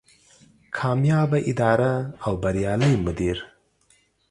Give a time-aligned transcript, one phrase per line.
[0.71, 1.93] کاميابه اداره
[2.25, 3.37] او بريالی مدير